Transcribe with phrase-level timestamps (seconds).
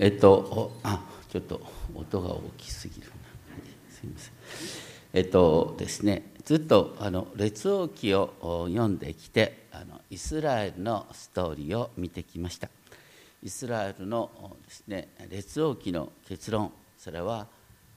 [0.00, 1.60] えっと、あ、ちょっと
[1.92, 3.12] 音が大きすぎるな。
[3.90, 4.32] すみません。
[5.12, 8.32] えっとですね、ずっとあの列王記を
[8.68, 12.68] 読んできて、あのイスラエルのストーリーを見てきました。
[13.42, 17.48] イスラエルのですね、列王記の結論、それは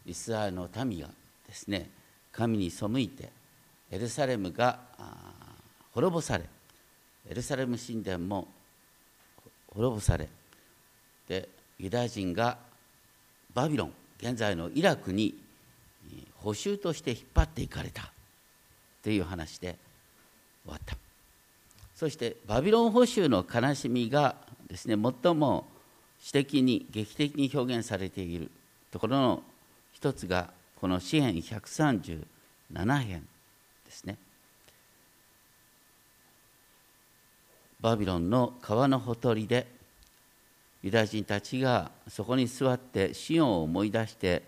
[0.04, 1.09] イスラエルの民が
[1.48, 1.88] ですね、
[2.31, 3.29] 神に背いて
[3.91, 4.79] エルサレムが
[5.93, 6.45] 滅ぼされ、
[7.29, 8.48] エルサレム神殿も
[9.68, 10.27] 滅ぼされ、
[11.27, 11.48] で
[11.81, 12.58] ユダヤ人が
[13.55, 15.35] バビロン現在のイラクに
[16.35, 18.12] 補修として引っ張っていかれた
[19.04, 19.77] という話で
[20.63, 20.95] 終わった。
[21.95, 24.35] そしてバビロン捕囚の悲しみが
[24.67, 25.66] ですね最も
[26.20, 28.52] 詩的に劇的に表現されている
[28.91, 29.43] ところの
[29.91, 32.24] 一つがこの詩編137
[32.99, 33.27] 編
[33.85, 34.18] ですね。
[37.82, 39.80] バビロンの川のほとりで
[40.84, 44.43] ユダヤ人たちがそこに座ってシオンを思い出して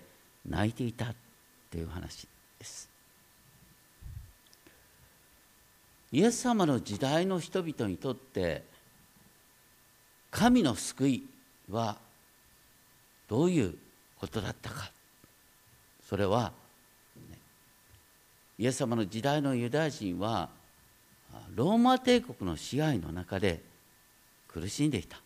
[0.47, 1.13] 泣いていた
[1.69, 2.27] という話
[2.59, 2.89] です。
[6.11, 8.63] イエス様の時代の人々にとって
[10.29, 11.23] 神の救い
[11.69, 11.97] は
[13.27, 13.75] どういう
[14.19, 14.91] ことだったか。
[16.07, 16.51] それは
[18.59, 20.49] イエス様の時代のユダヤ人は
[21.55, 23.61] ローマ帝国の支配の中で
[24.47, 25.17] 苦しんでいた。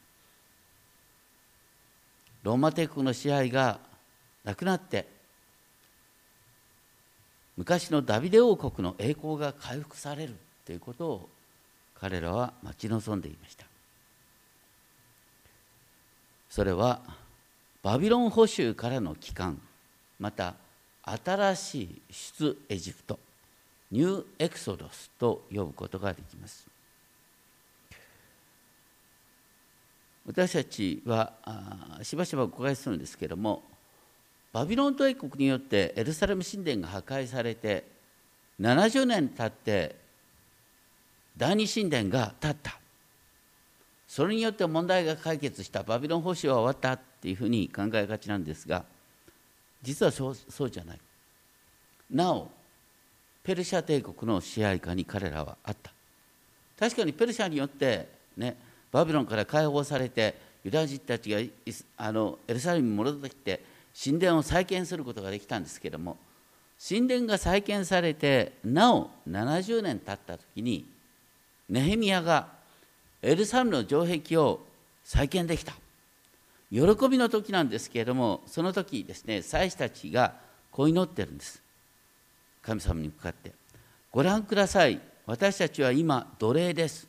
[2.48, 3.78] ローマ帝国の支配が
[4.46, 5.06] なくなって
[7.58, 11.30] 昔のダビデ王国の栄光が回復されるということを
[12.00, 13.66] 彼らは待ち望んでいました。
[16.50, 17.02] それは
[17.84, 19.60] バビロン捕囚からの帰還
[20.18, 20.54] また
[21.04, 23.20] 新しい出エジプト
[23.92, 26.77] ニューエクソドスと呼ぶことができます。
[30.28, 31.32] 私たちは
[32.04, 33.64] しばしばお伺いするんですけれども
[34.52, 37.86] バビロン帝国によってエルサレム神殿が破壊されて
[38.60, 39.96] 70年経って
[41.38, 42.80] 第二神殿が建った。
[44.08, 45.84] それによって問題が解決した。
[45.84, 48.86] バビロン保守は終わったっていうふうに考えがちなんですが
[49.84, 51.00] 実はそうそうじゃない。
[52.10, 52.50] なお
[53.44, 55.92] ペルシャ帝国の支配下に彼らはあった。
[56.80, 58.58] 確かにペルシャによってね
[58.92, 61.40] バビロンから解放されてユダヤ人たちが
[61.98, 63.64] あのエルサレムに戻ってきて
[64.04, 66.18] 神殿を再建することができたんですけれども
[66.88, 70.86] 神殿が再建されてなお70年経った時に
[71.70, 72.48] ネヘミヤが
[73.22, 74.62] エルサレムの城壁を
[75.04, 75.74] 再建できた。
[76.70, 80.34] 喜びの時なんですけれどもその時ですね祭司たちが
[80.70, 81.62] こう祈ってるんです。
[82.62, 83.54] 神様に向かって。
[84.12, 85.00] ご覧ください。
[85.26, 87.08] 私たちは今奴隷です。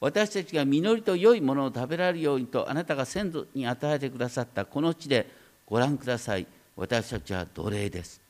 [0.00, 5.28] 私たちが実りと良いものを食べられるようにとあなたが先祖に与えてくださったこの地で
[5.66, 6.46] ご覧ください。
[6.76, 8.20] 私たちは奴隷です。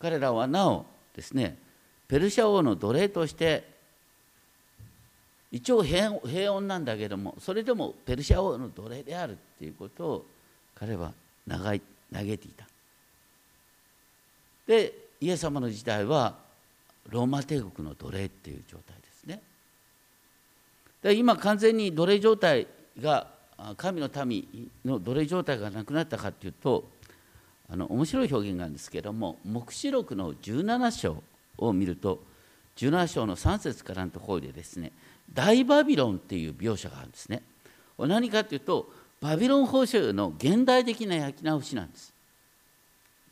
[0.00, 0.84] 彼らはなお
[1.14, 1.56] ですね
[2.08, 3.72] ペルシャ王の奴隷として
[5.52, 10.26] 一応平穏なんだけどもそれでもペルシャ王の奴隷であるっていうことを
[10.74, 11.12] 彼は
[11.48, 11.82] 嘆い
[12.12, 12.66] 嘆いていた。
[14.66, 16.34] でイエス様の時代は
[17.08, 19.03] ローマ帝国の奴隷っていう状態。
[21.04, 22.66] で今完全に奴隷状態
[22.98, 23.28] が
[23.76, 26.88] 神の民の奴隷状態がなくなったかというと
[27.70, 31.22] あの面白い表現があるんですけれども黙示録の17章
[31.58, 32.24] を見ると
[32.76, 34.92] 17章の3節からのところでですね
[35.32, 37.42] 大バビロンっていう描写があるんですね。
[37.98, 42.14] 何かというとバビロン法書の現代的な焼き直しなんです。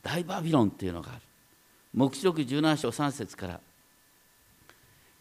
[0.03, 1.23] 大バビロンっていうのがある。
[1.95, 3.61] 黙示録17章3節から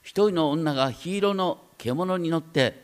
[0.01, 2.83] 一人の女が黄色の獣に乗って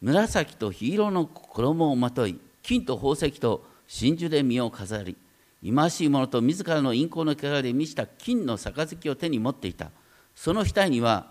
[0.00, 5.16] 紫と黄色の衣をまとい金と宝石と真珠で身を飾り
[5.62, 9.90] 忌ましいものと自らの陰行の汚で満ちた金の杯を手に持っていた。
[10.34, 11.26] その額には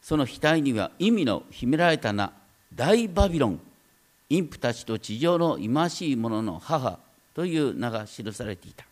[0.00, 2.32] その額には意味の秘められた名
[2.74, 3.60] 大バビロン
[4.28, 6.98] 陰婦たちと地上の忌ましいものの母
[7.34, 8.84] という名が記されていた。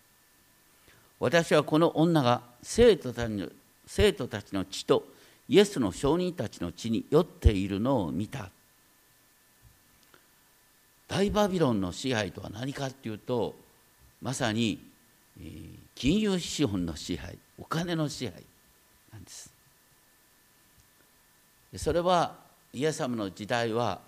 [1.21, 3.49] 私はこの女が生徒たちの
[3.87, 5.05] 生徒たちの血と
[5.49, 8.51] イエスの証人たちの血に酔っているのを見た。
[11.09, 13.55] 大バビロンの支配とは何かっていうと
[14.23, 14.83] まさに
[15.95, 18.43] 金融資本の支配お金の支配
[19.13, 19.53] なんです。
[21.77, 22.37] それは
[22.73, 24.01] イエス様の時代は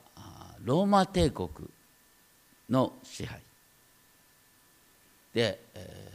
[0.62, 1.50] ローマ帝国
[2.70, 3.40] の支配。
[5.34, 6.10] で、え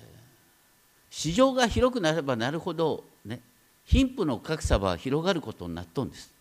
[1.12, 3.42] ー、市場が広くなればなるほどね
[3.86, 6.31] 貧富の格差は広がることになっとんです。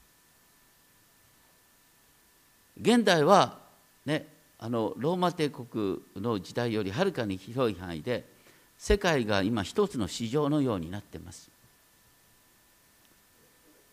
[2.81, 3.59] 現代は
[4.07, 4.27] ね
[4.59, 8.25] あのローマ帝国の時代よりはるかに広い範囲で
[8.77, 11.51] 世界が今一つの市場のようになってます。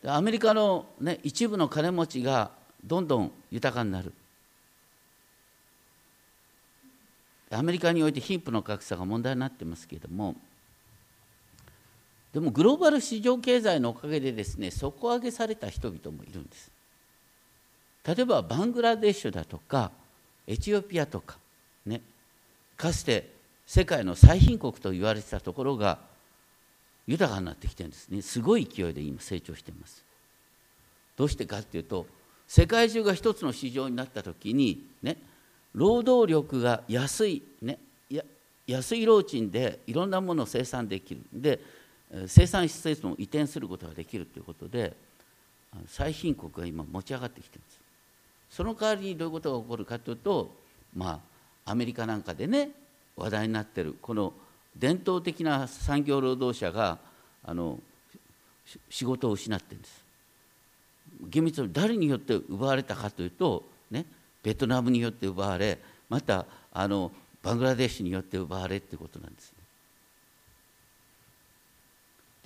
[0.04, 2.50] アメリカの、ね、一部の金持ちが
[2.84, 4.12] どんどん豊かになる。
[7.50, 10.34] アメリカにおいて貧富の格差が問題になってますけれども
[12.36, 16.70] でもグローバル市場経済のおかげでですね底上げされた人々もいるんです。
[18.06, 19.90] 例えばバングラデシュだとか
[20.46, 21.38] エチオピアとか
[21.86, 22.02] ね
[22.76, 23.30] かつて
[23.64, 25.98] 世界の最貧国と言われてたところが
[27.06, 28.20] 豊かになってきてるんですね。
[28.20, 30.04] すごい勢いで今成長しています。
[31.16, 32.06] どうしてかっていうと
[32.46, 35.16] 世界中が一つの市場になった時にね
[35.72, 37.78] 労働力が安い、ね、
[38.66, 41.22] 安い労賃でいろんなものを生産できる。
[41.32, 41.60] で
[42.26, 44.94] 生産施設も移転することができるということで
[45.88, 47.80] 最貧国が今持ち上がってきてるんです。
[48.50, 50.54] その代わりにどういうことが起こるかというと
[50.94, 51.20] ま
[51.64, 52.70] あアメリカなんかでね
[53.16, 54.32] 話題になってるこの
[54.76, 56.98] 伝統的な産業労働者が
[57.44, 57.80] あの
[58.88, 60.04] 仕事を失ってるんです。
[61.28, 64.04] 厳密に誰によって奪われたかというとね
[64.42, 65.78] ベトナムによって奪われ
[66.08, 67.10] またあの
[67.42, 69.65] バングラデシュによって奪われっていうことなんです、ね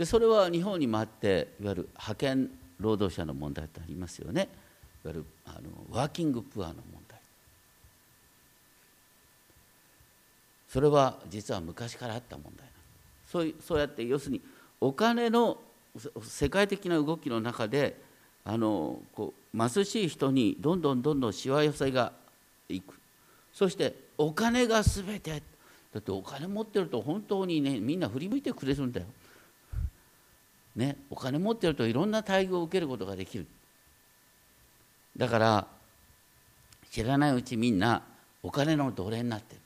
[0.00, 4.48] でそれは日本にもあっていわゆる派遣労働者の問題ってありますよね。
[5.04, 7.20] いわゆるあのワーキングプアの問題。
[10.70, 12.66] それは実は昔からあった問題
[13.30, 14.40] そうそうやって要するに
[14.80, 15.58] お金の
[16.22, 18.00] 世界的な動きの中で
[18.46, 22.14] あのこう貧しい人にどんどんどんどんしわ寄せが
[22.70, 22.94] いく。
[23.52, 25.42] そしてお金が全て。
[25.92, 29.06] だってお金持ってると本当にねみんな振り向いてくれるんだよ。
[30.80, 33.46] ね、お金持ってるといろんな待遇を受けることができる。
[35.16, 35.66] だから
[36.90, 38.02] 知らないうちみんな
[38.42, 39.60] お金の奴隷になってる。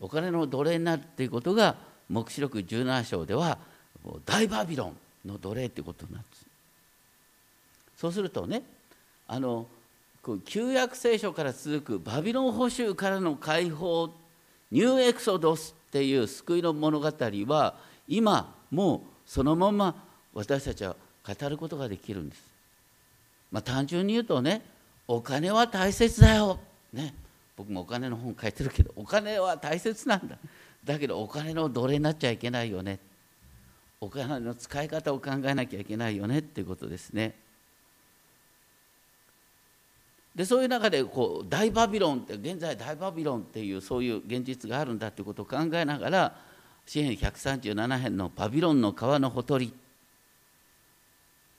[0.00, 1.76] お金の奴隷になるっていうことが
[2.10, 3.58] 黙示録17章では
[4.24, 4.96] 大バビロン
[5.28, 6.28] の奴隷っていうことになって
[7.96, 8.62] そうするとね
[9.26, 9.66] あの
[10.44, 14.10] 旧約聖書から続くバビロン捕囚からの解放
[14.70, 17.74] ニューエクソドスっていう救いの物語は
[18.06, 19.94] 今もうそのまま
[20.36, 20.94] 私たちは
[21.26, 22.42] 語ることができるんです。
[23.50, 24.60] まあ、単純に言うとね
[25.08, 26.58] お金は大切だよ、
[26.92, 27.14] ね、
[27.56, 30.36] 僕もお金の本書いてるけどお金は大切なんだ。
[30.84, 32.98] だけどお金の奴隷になっちゃいけないよね。
[33.98, 36.40] お金の使い方を考えなきゃいけないよね。
[36.40, 37.34] っていうことですね。
[40.34, 46.36] でそういう中でこう大バビロンって現在大バビロンっていうそういう現実があるんだということを考えながら
[46.84, 49.72] 詩篇137編のバビロンの川のほとり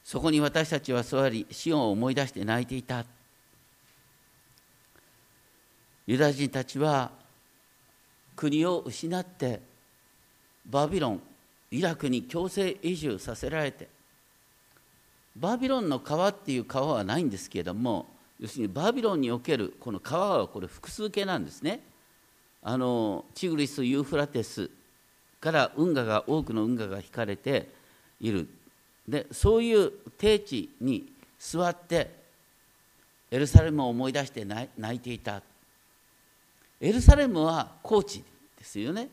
[0.08, 3.04] そこに私たちは座りシオンを思い出して泣いていた
[6.06, 7.12] ユダヤ人たちは
[8.34, 9.60] 国を失って
[10.66, 11.22] バビロン
[11.72, 13.90] イラクに強制移住させられて
[15.36, 18.06] バビロンの川っていう川はないんですけれども
[18.40, 21.82] 要するにバビロンにおけるこの川はこれ複数形なんですね。
[22.64, 24.70] あのチグリス・ユーフラテス
[25.42, 27.68] から運河が多くの運河が引かれて
[28.22, 28.48] いる
[29.08, 32.12] でそういう低地に座って
[33.32, 35.42] エルサレムを思い出して泣いていた。
[36.80, 38.24] エルサレムは高地
[38.58, 39.10] ですよね。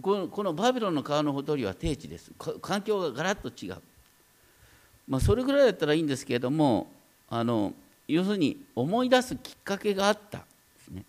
[0.00, 2.32] このこのバビロンの川のほとりは低地です。
[2.60, 3.76] 環境がガラッと違う、
[5.06, 6.90] まあ、それぐらいだったらいいんですけれども
[7.28, 7.74] あの
[8.08, 10.44] 要するに思い出すきっかけがあったで
[10.84, 11.04] すね。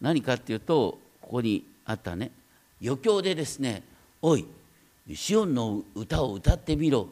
[0.00, 2.30] 何かっていうとここにあったね。
[2.80, 3.82] 余興でですね
[4.22, 4.46] 「おい
[5.14, 7.08] シオンの歌を歌ってみろ」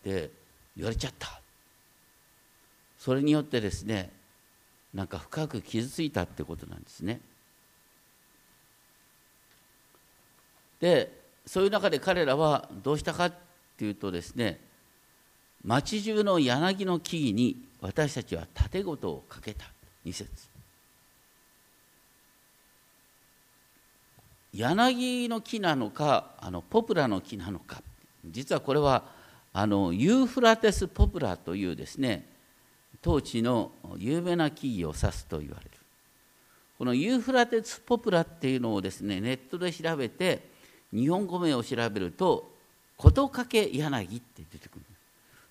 [0.00, 0.30] って
[0.76, 1.40] 言われちゃった。
[2.98, 4.10] それによってですね
[4.92, 7.20] なんか深く傷ついたってことなんですね。
[10.80, 13.34] でそういう中で彼らはどうしたかっ
[13.76, 14.60] ていうとですね
[15.64, 19.66] 町中の柳の木々に私たちは盾事をかけた。
[20.04, 20.48] 2節。
[24.52, 27.82] 柳の木なのかあのポプラの木なのか。
[28.24, 29.04] 実はこれは
[29.52, 32.26] あのユーフラテス・ポプラというですね
[33.02, 35.70] 当地の有名な木々を指すと言われる。
[36.78, 40.48] このユーフラテス・ポプラっていうのをですねネットで調べて
[40.92, 42.50] 日本語名を調べると
[42.96, 44.84] 「事かけ柳」って出てくる。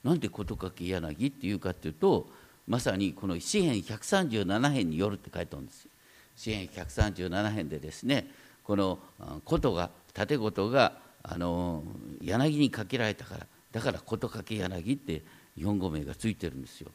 [0.03, 2.27] なんで事かけ柳っていうかっていうと
[2.67, 5.87] まさにこの詩編137編によるって書いてあるんです
[6.35, 8.27] 詩編137編でですね
[8.69, 8.99] この
[9.45, 11.81] ことが盾事があの
[12.21, 15.23] 柳にかけられたからだから事かけ柳って
[15.57, 16.91] 日本語名がついてるんですよ。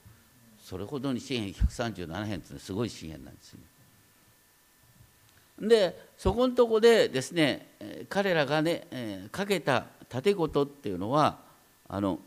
[0.63, 3.55] それほどに詩編137編ってすごい詩編なんです
[5.59, 7.67] ねでそこのとこでですね
[8.09, 11.39] 彼らがねかけた盾事っていうのは
[11.89, 12.21] あの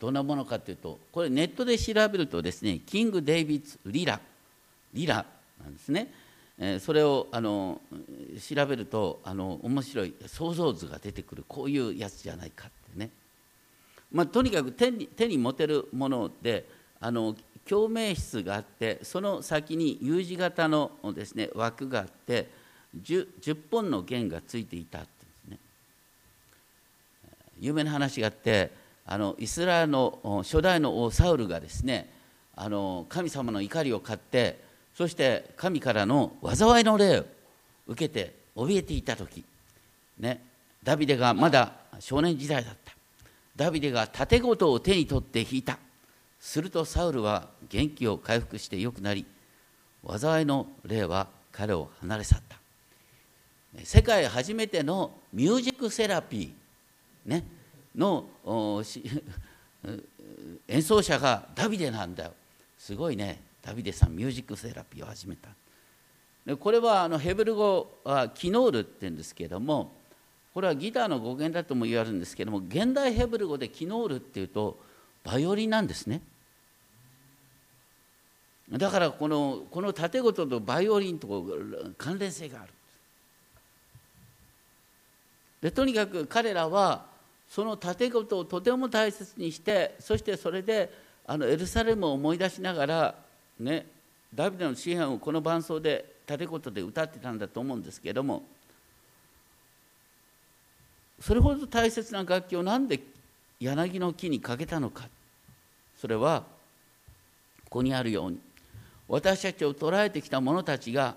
[0.00, 4.18] どんなものかというとこれネットで調べるとですねキング・デイビッツ・リラ
[4.94, 5.26] リラ
[5.62, 6.10] なんですね。
[6.80, 7.80] それをあの
[8.40, 13.10] 調べるとあの面白い想像図が出てくるこういうやつじゃないかってね、
[14.10, 16.68] まあ、とにかく手に手に持てるもので
[17.00, 22.50] あの共鳴室があってその先に U 字型のです、ね、枠があって
[23.00, 25.58] 10, 10本の弦がついていたってですね。
[27.60, 28.72] 有名な話があって
[29.06, 32.10] あのイスラエルの初代の王サウルがですね
[32.56, 34.66] あの神様の怒りを買って
[34.98, 37.24] そして神からの災いの霊を
[37.86, 39.44] 受けて怯えていた時
[40.18, 40.42] ね
[40.82, 42.92] ダビデがまだ少年時代だった。
[43.54, 45.78] ダビデが盾事を手に取って引いた。
[46.40, 49.24] するとサウルは元気を回復して良くなり
[50.04, 52.58] 災いの霊は彼を離れ去った。
[53.84, 57.44] 世界初めてのミュージックセラピー、ね、
[57.94, 58.26] の
[60.66, 62.32] 演奏者がダビデなんだよ。
[62.76, 63.46] すごいね。
[63.68, 65.50] ダビデさんミュージックセラピーを始めた。
[66.46, 69.92] でこれはあのヘブル語はキノールって言うんですけれども
[70.54, 74.78] これはギターの語源だとも言われるんですけども現代ヘブル語でキノールっていうと
[75.22, 76.22] バイオリンなんですね。
[78.72, 81.46] だからこのこの縦ごととバイオリンと
[81.98, 82.72] 関連性がある。
[85.60, 87.04] でとにかく彼らは
[87.50, 90.90] その縦ごとをとても大切にしてそしてそれで
[91.26, 93.27] あのエルサレムを思い出しながら
[93.58, 93.86] ね、
[94.34, 98.44] ダビデの詩篇をこの伴奏で縦言で歌ってたんだと思うんですけども
[101.20, 103.00] それほど大切な楽器を何で
[103.58, 105.08] 柳の木にかけたのか。
[106.00, 106.44] それは
[107.64, 108.38] ここにあるように
[109.08, 111.16] 私たちを捉えてきた者たちが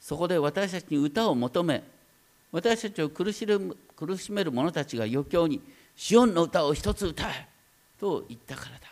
[0.00, 1.84] そこで私たちに歌を求め
[2.50, 3.46] 私たちを苦し
[3.94, 5.60] 苦しめる者たちが余興に
[5.94, 7.46] 「シオンの歌を一つ歌え」
[8.00, 8.91] と言ったからだ。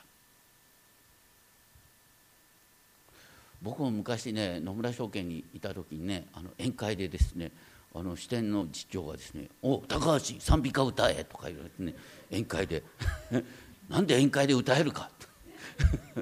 [3.62, 7.52] 僕も昔ね野村証券にいた時にねあの宴会でですね
[7.94, 11.94] あの支店の次長がですね「お高橋賛美歌歌え」とか言われてね
[12.30, 12.82] 宴会で。
[13.90, 15.10] なんで宴会で歌えるか。
[15.18, 15.26] と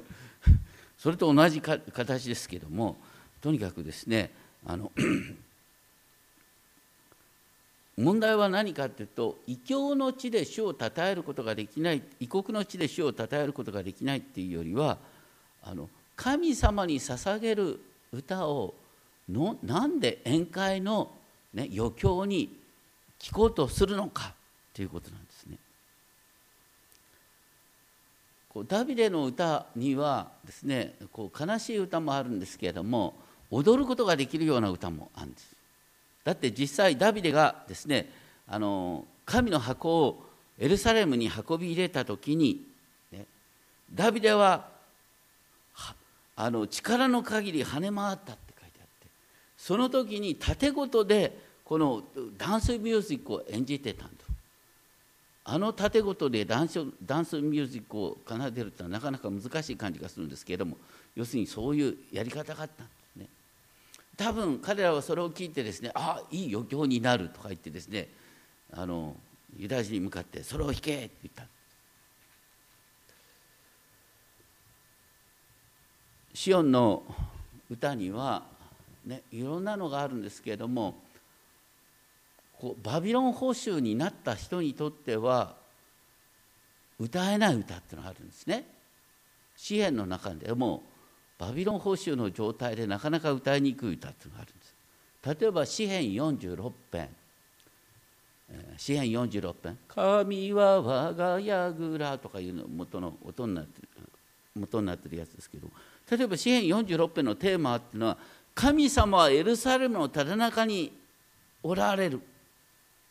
[0.97, 2.97] それと同じか形ですけども
[3.41, 4.31] とにかくですね
[4.65, 4.91] あの
[7.95, 14.97] 問題は何かっていうと異教の地で主を称えることができない異国の地で主を称えることができないっていうよりは
[15.61, 17.79] あの神様に捧げる
[18.11, 18.73] 歌を
[19.29, 21.09] のなんで宴会の、
[21.53, 22.53] ね、余興に
[23.21, 24.33] 聞こうとするのか
[24.73, 25.55] ということなんですね。
[28.49, 33.13] こうダビデの歌にはですねこう悲しい歌もあるんですけれども
[33.49, 35.55] 踊ることができるような歌もあるんです。
[36.25, 38.11] だって実際ダビデがですね
[38.45, 40.25] あの神の箱を
[40.57, 42.61] エルサレムに運び入れた時に、
[43.09, 43.25] ね、
[43.93, 44.78] ダビデは
[46.41, 49.07] あの力の限り跳ね回ったって書いてあって
[49.57, 52.01] その時に縦ごとでこの
[52.37, 54.13] ダンスミュージックを演じてたんだ。
[55.43, 60.77] あの縦ごとでダンスダンスミュージックを奏でるってのはなかなか難しい感じがするんですけれども
[61.13, 63.27] 要するにそういうやり方があったんですね。
[64.15, 68.07] 多分彼らはそれを聞いてですねああいい余興になるとか言ってですね
[68.71, 69.13] あの
[69.57, 71.43] ユダヤ人に向かってそれを弾けって言った。
[76.39, 77.03] シオンの
[77.69, 78.43] 歌には、
[79.05, 80.95] ね、いろんなのがあるんですけれども
[82.57, 85.57] こうバビロン捕囚になった人にとっては
[86.97, 88.63] 歌えない歌っていうのがあるんですね。
[89.57, 90.81] 詩篇の中でも
[91.37, 95.41] バビロン捕囚の状態でなかなか歌いにくい歌っていうのがあるんです。
[95.41, 97.09] 例えば詩篇46編
[98.77, 103.89] 詩篇46編「神は我が櫓」とかいうの元の音になってる
[104.55, 105.69] 元になってるやつですけど
[106.09, 108.17] 例えば詩篇46編のテーマっていうのは
[108.55, 110.91] 神様はエルサレムのただ中に
[111.63, 112.21] おられる。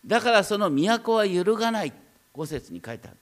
[0.05, 1.93] だからその都は揺るがない。
[2.33, 3.17] 五節に書いてある。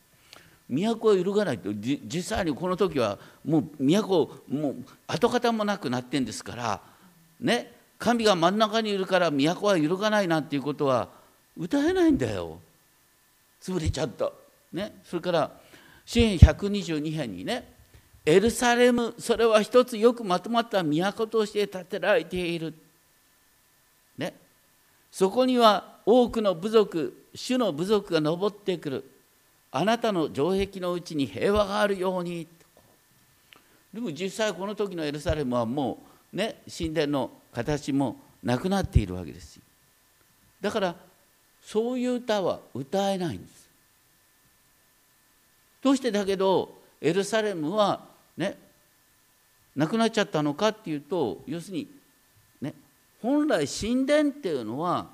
[0.69, 6.81] 都は揺るがないと実際にこの時はもう都もう跡形もなくなってんですから
[7.41, 7.73] ね。
[7.99, 11.09] 神が真ん中にいるから都は揺るがないなんていうことは
[11.57, 12.59] 歌えないんだよ。
[13.63, 14.33] 潰れちゃった。
[14.73, 15.01] ね。
[15.05, 15.51] それから
[16.05, 17.76] 詩篇122編にね
[18.27, 22.75] エルサレムそれは一つよくまとまった都として建てられている、
[24.19, 24.35] ね、
[25.13, 29.11] そこには多くの部族主の部族が登ってくる。
[29.71, 32.49] あなたの城壁のうちに平和があるように。
[33.93, 35.99] でも実際この時のエルサレムはも
[36.33, 39.61] うね神殿の形もなくなっているわけです。
[40.61, 40.97] だから
[41.63, 43.69] そういう歌は歌えないんです。
[45.83, 48.59] どうしてだけどエルサレムはね。
[49.75, 51.89] なくなっちゃったのかっていうと要するに
[52.61, 52.75] ね
[53.21, 55.09] 本来神殿っていうのは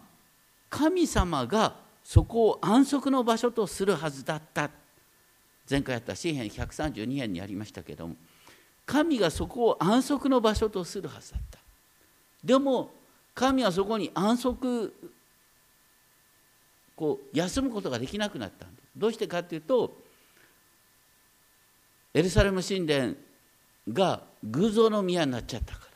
[0.70, 1.74] 神様が
[2.04, 4.70] そこを安息の場所とするはずだった。
[5.68, 8.16] 前回やった詩篇132編にありましたけども
[8.84, 11.58] 神がそこを安息の場所とするはずだった。
[12.44, 12.90] でも
[13.34, 14.92] 神はそこに安息
[16.96, 19.96] こう休むことができなくなったどうしてかっていうと
[22.14, 23.14] エルサレム神殿
[23.88, 25.92] が偶像の宮になっちゃったから。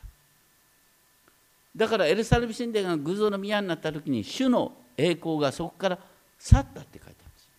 [1.75, 5.99] だからエルサレム神殿が偶像の宮になった時に主の栄光がそこから
[6.39, 7.49] 去ったって書いてあるんです。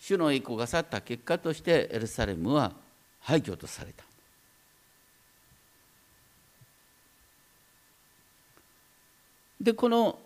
[0.00, 2.72] 主の栄光が去った結果としてエルサレムは
[3.20, 4.04] 廃墟とされた。
[9.60, 10.18] でこの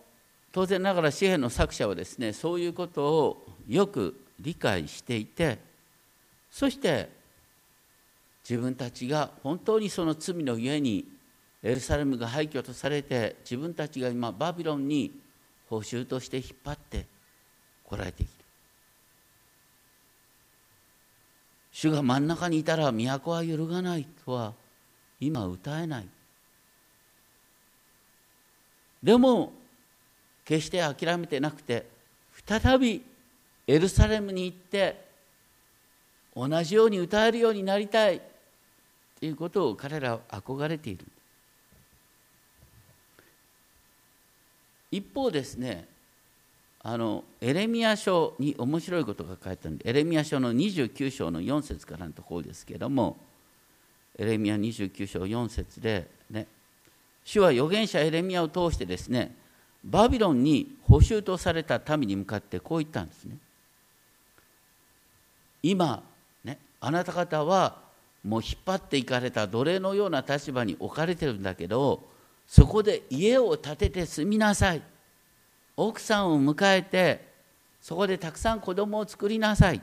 [0.51, 5.57] 当然ながら詩篇の作者はですねそういうことをよく理解していて
[6.53, 7.09] そして
[8.47, 11.03] 自分たちが本当にその罪のゆえに
[11.63, 15.11] エルサレムが廃墟とされて自分たちが今バビロンに
[15.67, 17.07] 報酬として引っ張って
[17.83, 18.31] こられている。
[21.71, 24.53] 主が真ん中にいたら都は揺るがないとは
[25.19, 26.07] 今歌えない。
[29.01, 29.53] でも
[30.45, 31.87] 決して諦めてなくて
[32.45, 33.01] 再び
[33.65, 35.02] エルサレムに行って
[36.35, 38.21] 同じように歌えるようになりたい。
[39.19, 41.05] ということを彼らは憧れている。
[44.93, 45.87] 一方ですね
[46.83, 53.17] あのエレミア書に面白いことが書いてあるんでエレミア書の29章の4節からのところですけれども
[54.19, 56.45] エレミア29章4節でね
[57.23, 59.33] 主は預言者エレミアを通してですね
[59.83, 63.37] バビロンに捕囚とされた民に向かってこう言ったんですね。
[65.61, 66.03] 今
[66.85, 67.77] あなた方は
[68.25, 72.03] もう引っ張っていかれた奴隷のような立場に置かれてるんだけど
[72.45, 74.81] そこで家を建てて住みなさい。
[75.75, 77.25] 奥さんを迎えて
[77.81, 79.81] そこでたくさん子供を作りなさい。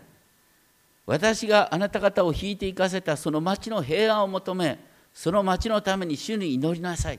[1.06, 4.78] 私があなた方を引いて行かせたその町の平安を求め
[5.14, 7.18] その町のために主に祈りなさい。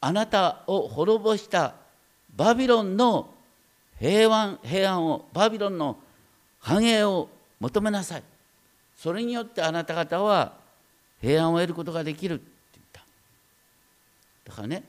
[0.00, 1.74] あなたを滅ぼした
[2.34, 3.28] バビロンの
[3.98, 5.98] 平安平安をバビロンの
[6.60, 8.22] 繁栄を求めなさい。
[8.96, 10.52] それによってあなた方は
[11.20, 12.44] 平安を得ることができるって
[12.74, 13.02] 言った。
[14.50, 14.82] だからね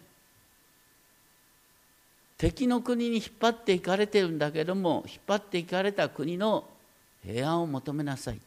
[2.37, 6.65] 敵の国に引っ張っていかれてるんだけども引っ張っていかれた国の
[7.23, 8.39] 平安を求めなさい。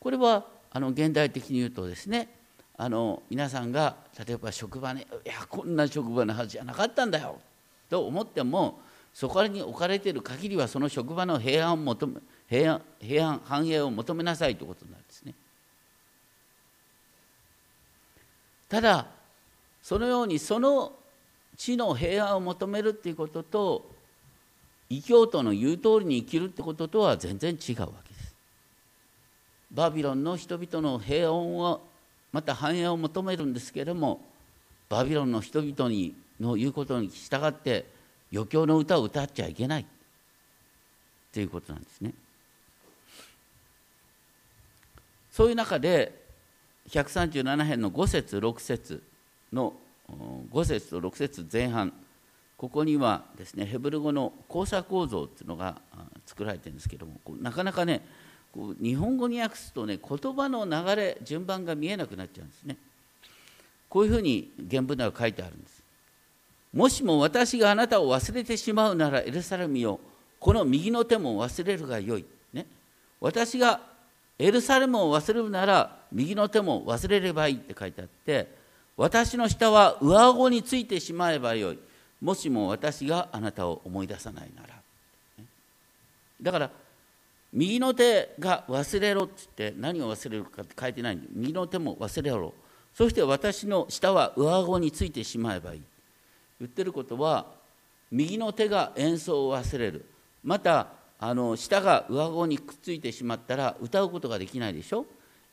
[0.00, 2.28] これはあの現代的に言うとですね
[2.76, 7.40] あの皆さんが例えば職場ねいやこんな職場のはずじゃなかったんだよ。
[7.90, 8.80] と思っても
[9.18, 15.34] そこに置かれている限りはその職場の平安を求め平安平安繁栄を求めなさいということなんですね
[18.68, 19.06] ただ
[19.82, 20.92] そのようにその
[21.56, 23.90] 地の平和を求めるっていうことと
[24.88, 28.34] 異教徒の言う通りに生きるってこととは全然違うわけです。
[29.72, 31.84] バビロンの人々の平穏を
[32.30, 34.20] また繁栄を求めるんですけれども
[34.88, 37.97] バビロンの人々にの言うことに従って
[38.32, 39.86] 余興の歌を歌っちゃいけない。
[41.32, 42.12] ということなんですね。
[45.30, 46.20] そういう中で
[46.88, 49.02] 137編の5節6節
[49.52, 49.74] の
[50.52, 51.92] 5節と6節前半
[52.56, 55.80] ここにはですねヘブル語の交差構造っていうのが
[56.26, 58.04] 作られてるんですけどもなかなかね
[58.82, 62.76] 日本語に訳すとね言葉の流れ順番が見えなくなっちゃうんですね。
[63.88, 65.77] こういうふうに原文では書いてあるんです。
[66.72, 70.00] もしも私があなたを忘れてしまうならエルサレムよ
[70.38, 72.66] この右の手も忘れるがよい、ね、
[73.20, 73.80] 私が
[74.38, 77.56] エルサレムを忘れるなら右の手も忘れればいい。
[77.56, 78.48] って書いてあって
[78.96, 81.78] 私の舌は上顎についてしまえばよい。
[82.20, 84.68] もしも私があなたを思い出さないなら。
[86.40, 86.70] だから
[87.52, 92.54] 右の手が忘れろって言って何を忘れるかって書いてないんで右の手も忘れろ。
[92.94, 95.82] そして私の舌は上顎についてしまえばいい。
[96.60, 97.46] 言ってることは
[98.10, 100.04] 右の手が演奏を忘れる。
[100.42, 105.04] またあの舌が上顎にくっついてしまったら歌うことができないでしょ？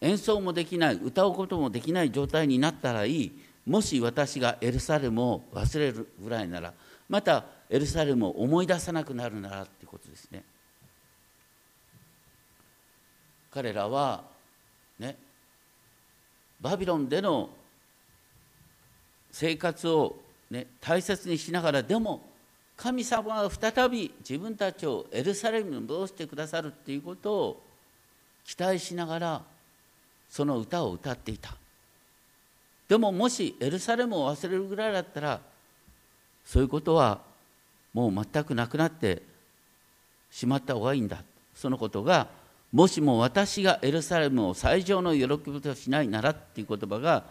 [0.01, 0.95] 演奏もできない。
[0.95, 3.31] 歌うこともできない状態になったらいい。
[3.65, 6.73] もし私がエルサレムを忘れるぐらいなら
[7.09, 10.43] またエルサレムを思い出さなくなるならってことですね。
[13.49, 14.23] 彼らは
[14.99, 15.17] ね
[16.61, 17.49] バビロンでの
[19.31, 20.15] 生活を、
[20.55, 22.29] ね、大切にしながらでも
[22.77, 27.63] 神様は再び自分たちをエルサレムに戻してくださるっていうことを
[28.45, 29.41] 期待しながら
[30.29, 31.55] その歌を歌っていた。
[32.87, 35.39] でももしエルサレムを忘れるぐらいだったら
[36.45, 37.19] そういうことは
[37.93, 39.23] もう全くなくなって
[40.29, 41.23] しまった方がいいんだ。
[41.53, 42.27] そのことが
[42.71, 47.23] もしも私がエルサレムを最上の喜びとしないならっていう言葉が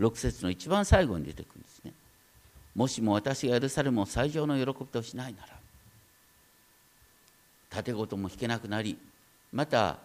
[0.00, 1.64] 6節の一番最後に出てくる
[2.78, 5.48] もしも私がエルサレムを最上の喜びとしないなら
[7.70, 8.96] 盾事も弾けなくなり
[9.52, 9.96] また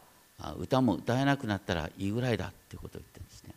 [0.58, 3.54] 歌も歌えなくなったらいいぐらいだっていうことを言ってるんですね。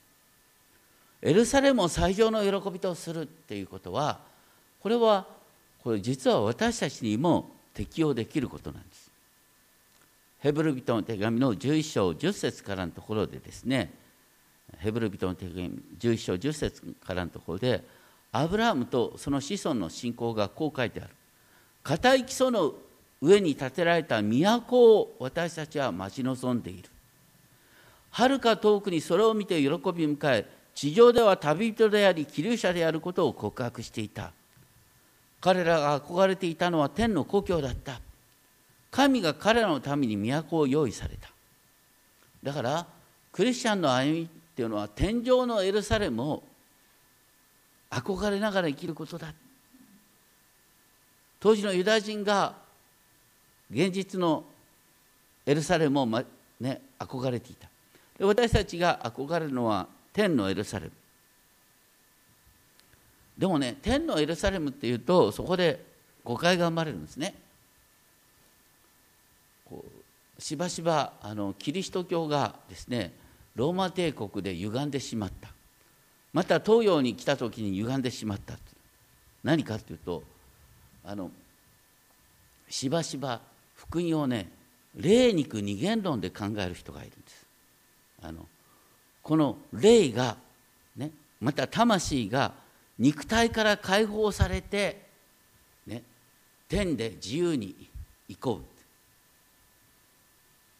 [1.22, 4.20] エルサレムを最上の喜びとするっていうことは
[4.83, 5.26] これは
[5.83, 9.11] これ実は私たちにも適用できることなんです。
[10.40, 13.90] ヘブル人の手紙の11章10節からのところでですね
[14.76, 17.95] ヘブル人の手紙11章10節からのところで
[18.38, 21.11] アブラハムとその子孫の信仰がこう書いてある。
[21.83, 22.75] 固い基礎の
[23.22, 26.88] 上に建てられた都を私たちは待ち望んでいる。
[28.11, 34.33] はるか遠くにそれを見て喜び迎え地上では旅人であり気流者であることを告白していた。
[35.40, 38.01] 彼らが憧れていたのは天の故郷だった。
[38.90, 41.31] 神が彼らのために都を用意された。
[42.42, 42.87] だから
[43.33, 46.42] クリスチャンの歩みっていうのは天上のエルサレムを
[48.00, 49.32] 憧れながら生きることだ。
[51.40, 52.54] 当時のユダヤ人が
[53.70, 54.44] 現実の
[55.46, 56.06] エルサレムを、
[56.61, 57.68] ね、憧れていた。
[58.18, 60.92] で私たちが憧れるのは天のエルサレム。
[63.38, 65.85] でもね天のエルサレムっていうとそこで
[66.24, 67.35] 誤解が生まれるんですね。
[70.38, 73.12] しばしばあのキリスト教がですね
[73.54, 75.56] ローマ帝国で歪んでしまった。
[76.37, 78.59] また東洋に来た時に歪んでしまった
[79.42, 80.22] 何かっていうと
[81.03, 81.31] あの
[82.68, 83.40] しばしば
[83.75, 84.51] 福音をね
[84.94, 87.46] 霊肉二元論で考える人がいるんです。
[88.22, 88.46] あの
[89.22, 90.37] この霊が
[90.94, 92.53] ねまた魂が
[92.99, 95.07] 肉体から解放されて、
[95.87, 96.03] ね、
[96.68, 97.75] 天で自由に
[98.29, 98.61] 行こ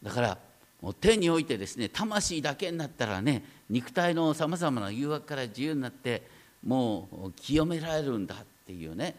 [0.03, 0.37] うだから
[0.83, 6.23] もう天においてですね魂だけになったらね肉体のさまざまな誘惑から自由になって
[6.65, 9.15] もう清められるんだっていうね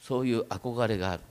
[0.00, 1.22] そういう憧れがある。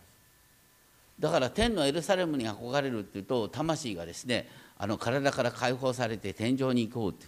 [1.20, 7.26] だから天のエルサレムに憧れるっていうと魂がですねあの体から解放されて天井に行こうって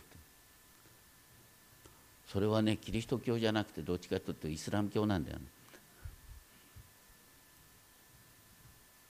[2.31, 5.45] それはねキリスト教じゃなくてどっちかというとイスラム教なんだよね。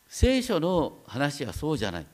[0.08, 2.06] 聖書の話はそうじゃない、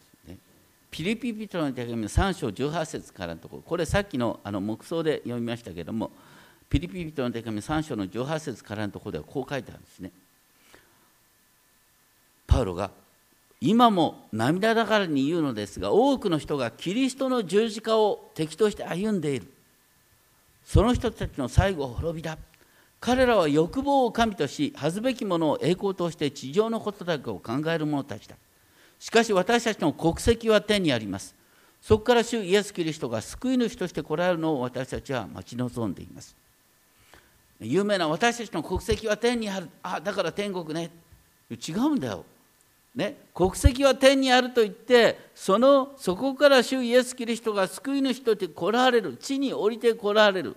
[0.91, 3.63] ピリピピトの手紙の3章18節からのところ。
[3.63, 6.12] これさっきのあの黙想で読みましたけれども
[6.69, 10.12] ピリピピトの手紙3章の18節からのところではこう書いてあるんですね。
[12.48, 12.91] パウロが
[13.62, 19.52] 今も涙ながらに言うのですが多くの人がキリストの十字架を敵として歩んでいる。
[20.63, 22.38] その人たちの最後は滅びだ。
[23.00, 28.36] 彼らは欲望を神とし恥ずべきものを栄光として地上のことだけを考える者たちだ。
[29.00, 31.36] しかし私たちの国籍は天にあります。
[31.82, 36.36] そこから主イエス・キリストが救い主として来られるのを私たちは待ち望んでいます。
[37.60, 39.70] 有名な私たちの国籍は天にある。
[39.84, 40.90] あだから天国ね。
[41.50, 42.26] 違うんだよ。
[42.96, 49.18] ね、国籍は天にあると言ってそのそこから主イエス・キリストが救い主として来られる。
[49.18, 50.56] 地に降りて来られる。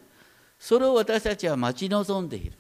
[0.59, 2.53] それを私たちは待ち望んでいる。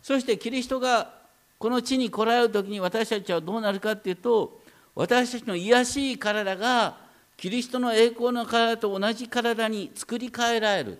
[0.00, 1.20] そしてキリストが
[1.58, 4.59] この地に来られる時に私たちはどうなるかっていうと
[4.94, 6.96] 私たちの癒しい体が
[7.36, 10.98] キリストの栄光の体と同じ体に作り変えられる。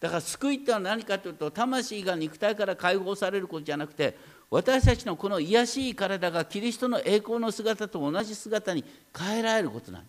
[0.00, 4.16] だから救いってのは何かというと魂が肉体から解放されることじゃなくて
[4.48, 8.84] 私たちのこの癒しい体がキリストの栄光の姿と同じ姿に
[9.16, 10.08] 変えられることなんで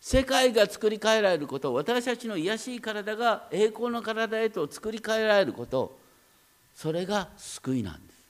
[0.00, 5.98] す世界が作り変えられること私たちの癒しい体が栄光の体へと作り変えられること
[6.74, 8.20] それが救いなんです。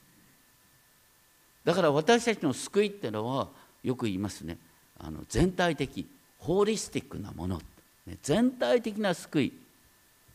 [1.63, 3.49] だから私たちの救いっていうのは
[3.83, 4.57] よく言いますね。
[4.99, 7.61] あの全体的ホーリスティックなもの、
[8.21, 9.53] 全体的な救い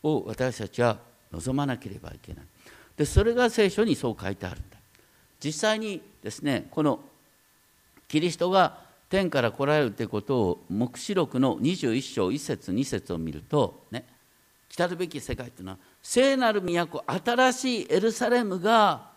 [0.03, 0.99] を私たちは
[1.33, 2.45] 望まなければいけない。
[2.97, 4.77] でそれが聖書にそう書いてあるんだ。
[5.43, 7.01] 実際にですねこの
[8.09, 14.05] キリストが天から来られるということを黙示録の21章1節2節を見るとね
[14.69, 19.11] 来たるべき世界というのは聖なる都新しいエルサレムが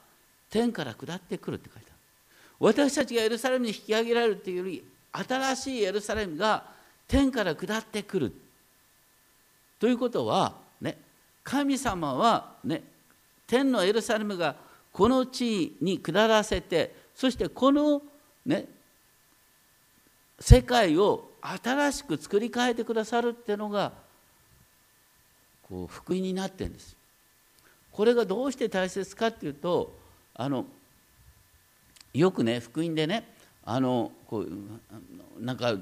[0.50, 1.89] 天から下ってくるって書いてある。
[2.60, 6.66] 私たちがエルサレムに引き上げられるというより新しいエルサレムが
[7.08, 8.34] 天から下ってくる。
[9.80, 10.98] ということはね
[11.44, 12.84] 神様はね
[13.48, 14.56] 天のエルサレムが
[14.92, 18.02] この地に下らせてそしてこの
[18.46, 18.66] ね
[20.40, 23.94] 世界を新しく作り変えてくださるっていうのが
[25.68, 26.96] こう福音になってるんです。
[27.92, 29.98] これがどうして大切かっていうと
[30.36, 30.66] あの
[32.20, 33.28] よくね福音でね
[33.64, 35.76] あのこうなんか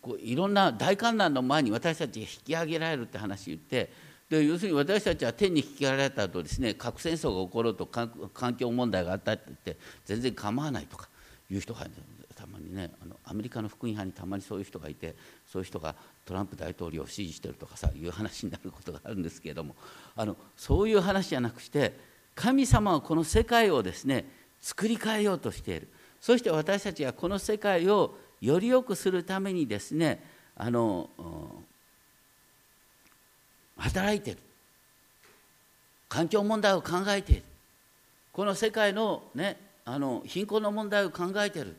[0.00, 3.90] こういろんな大観覧の前に私たちが引き上げられるって話言って
[4.28, 9.76] で要するに私たちは天に引き上げられた後ですね核戦争が起ころうと環境問題があったって言って
[10.06, 11.08] 全然構わないとか
[11.50, 11.86] いう人が
[12.34, 15.14] たまにねあのアメリカの福音派にたまにそういう人がいて
[15.46, 19.76] そういう人がトランプ大統領を支持してるとかさいう話になることがあるんですけれども
[20.16, 21.92] あのそういう話じゃなくして
[22.34, 24.24] 神様はこの世界をですね
[24.62, 25.88] 作り変えようとしている。
[26.20, 30.22] そして私たちはこの世界をより良くするためにですね
[30.56, 31.10] あの
[33.76, 34.40] 働いている。
[36.08, 37.42] 環境問題を考えている。
[38.32, 41.74] この世界の,、ね、あの貧困の問題を考えている。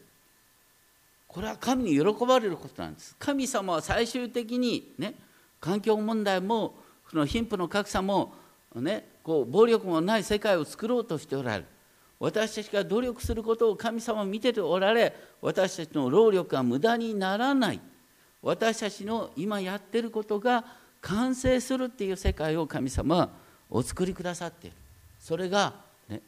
[1.28, 3.16] これは神に喜ばれることなんです。
[3.18, 5.16] 神様は最終的に、ね、
[5.62, 6.76] 環境問題も
[7.10, 8.34] その貧富の格差も、
[8.76, 11.66] ね、こう暴力もない世界を作ろうとしておられる。
[12.24, 17.82] 私たちが努力することを神様は見てておられ私たちの労力が無駄にならない。
[18.42, 20.64] 私たちの今やってることが
[21.02, 23.30] 完成するっていう世界を神様は
[23.70, 24.76] お作りくださっている。
[25.20, 25.74] それが、
[26.08, 26.22] ね、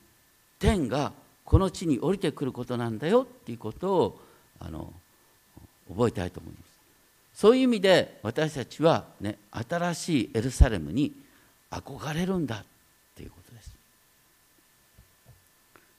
[0.60, 1.13] 天が
[1.45, 4.19] この地に降りてくることなんだよっていうことを
[4.60, 4.91] あの
[5.88, 7.39] 覚えたいと思います。
[7.39, 11.13] そういう意味で私たちは、ね、新しいエルサレムに
[11.71, 12.65] 憧れるんだっ
[13.15, 13.71] ていうことです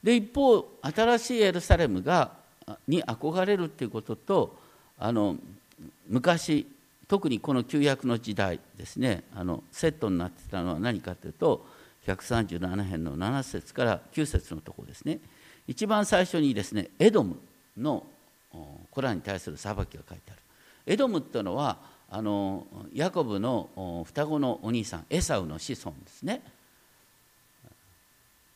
[0.07, 2.31] で一方新しいエルサレムが
[2.87, 4.57] に憧れるっていうことと
[5.01, 5.37] あの
[6.09, 6.65] 昔
[7.09, 11.67] 特にこの旧約の時代ですねあのセットになってたのは何かというと
[12.07, 15.19] 137編の7節から9節のところですね。
[15.67, 17.41] 一番最初にですねエドム
[17.77, 18.07] の
[18.93, 20.37] コラに対する裁きが書いてある。
[20.87, 22.65] エドムっていうのはあの
[22.95, 26.43] ヤコブの双子のお兄さんエサウの子孫ですね。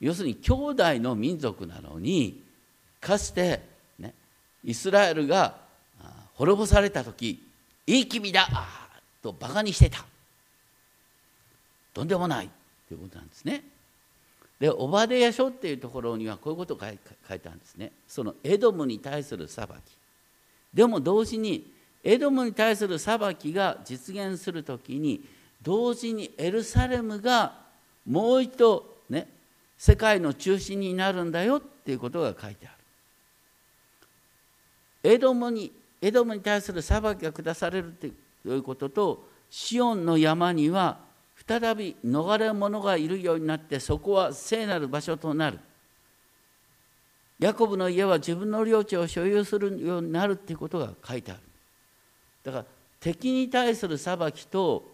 [0.00, 2.42] 要するに兄弟の民族なのに
[3.00, 3.60] かつて、
[3.98, 4.14] ね、
[4.64, 5.56] イスラエルが
[6.34, 7.42] 滅ぼされた時
[7.86, 8.48] いい君だ
[9.22, 10.04] とバカにしてた。
[11.92, 12.48] とんでもない
[12.88, 13.62] ということなんですね。
[14.58, 16.88] でオバデヤ書っていうところにはこういうことが
[17.28, 17.92] 書いてあるんですね。
[18.06, 19.70] そのエドムに対する裁き。
[20.72, 21.70] でも同時に
[22.04, 25.22] エドムに対する裁きが実現する時に
[25.62, 27.54] 同時にエルサレムが
[28.06, 29.28] もう一度ね
[29.80, 32.70] 世界の中心になるんだよっていうことが書いてあ
[35.02, 35.10] る。
[35.14, 38.12] エドムにエドムに対する裁きが下されるとい
[38.58, 40.98] うこととシオンの山には
[41.48, 45.58] 再び逃れ者がいるようになってそこは聖なる場所となる。
[47.38, 51.40] ヤコブの家は自分の領地を所有するようになるっていうことが書いてある。
[52.44, 52.64] だから
[53.00, 54.86] 敵に対する裁きと、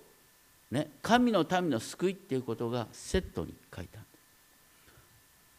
[0.71, 4.07] ね、神の民の救いっていうことがセットに書いてある。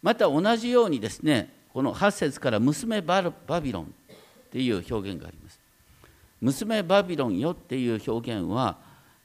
[0.02, 3.22] また同じようにですねこの8節から娘バ
[3.62, 3.88] ビロンっ
[4.52, 5.60] ていう表現があります。
[6.42, 8.78] 娘バビロンよっていう表現は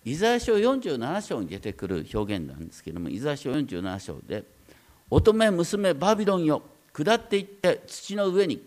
[0.04, 4.44] イザヤ書47章に出てくる表現なんですけれどもイザヤ書47章で
[5.10, 8.66] 「乙女娘バビロンよ下っていって土の上に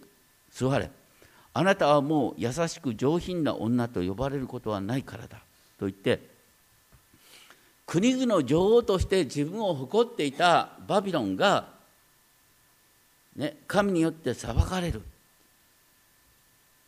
[0.51, 0.89] 座れ
[1.53, 5.39] あなたはもう優しく上品な女と呼ばれることはないからだ」
[5.77, 6.35] と言って
[7.85, 11.74] 国々の女王として自分を誇っていたバビロンが、
[13.35, 15.01] ね、神によって裁かれる。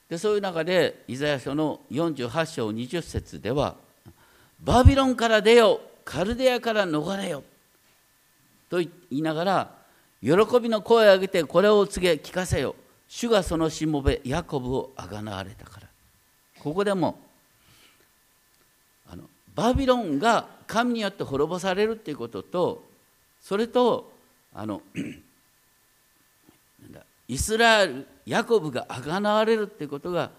[0.09, 3.75] でそういう中でイザヤ書の48章20節では
[4.63, 7.43] 「バビロンから出よカルデアから逃れよ」
[8.69, 9.71] と言いながら
[10.21, 10.29] 喜
[10.61, 12.75] びの声を上げてこれを告げ聞かせよ
[13.09, 15.87] 主がそのしもべヤコブをあがなわれたから。
[16.59, 17.19] ここでも
[19.09, 19.23] あの
[19.55, 22.83] バビロンが神によって滅ぼされるっていうことと
[23.41, 24.11] それと
[24.53, 24.81] あの
[27.27, 30.31] イスラエルヤコブがあがなわれるっていうことが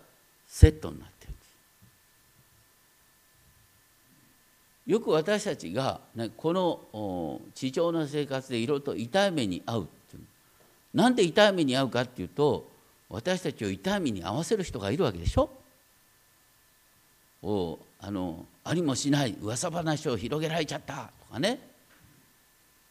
[0.46, 1.48] セットになってるんです。
[4.86, 10.22] よく私たちが、ね、この地上の生活でいろいろと痛い目に遭うっていう。
[10.94, 12.70] なんで痛い目に遭うかっていうと
[13.10, 15.50] 私たちを痛い目に遭わせる人がいるわけでしょ。
[17.42, 21.60] おあのありもしない噂話を広げられちゃったとかね。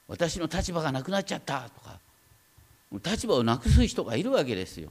[0.07, 1.99] 私の立場がなくなっちゃったとか。
[2.91, 4.89] 立場をなくす人がいるわけですよ。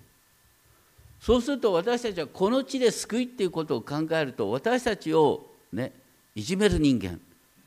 [1.21, 5.93] そうすると私たちはこの地で救いっていうことを考えると私たちをね
[6.35, 7.21] いじめる人間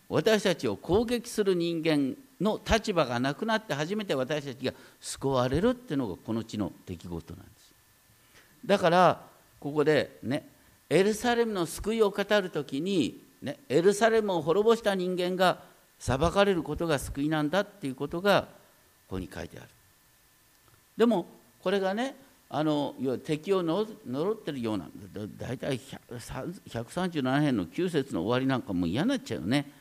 [0.08, 7.74] 私たちを攻撃する人間の立場がなくなって初めて私たちが救われるっていうのがこの地の出来事なんです
[8.66, 9.22] だから
[9.60, 10.48] ここでね
[10.90, 15.60] エルサレムの救いを語る時に、ね、エルサレムを滅ぼした人間が
[16.00, 18.44] 裁かれることが救いなんだっていうことが
[19.08, 19.70] ここに書いてある
[21.00, 21.26] でも
[21.64, 22.14] これがね
[22.50, 24.90] あの敵を呪ってるような
[25.38, 29.72] 大体137編の9節の終わりなんかもう嫌になっちゃうよね。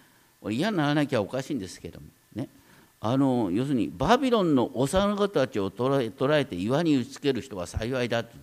[0.49, 2.49] 嫌にならなきゃおかしいんですけどもね。
[3.01, 8.37] あの要するにバビロンの幼子たちを捉え捉えて岩に打ちつける人は幸いだって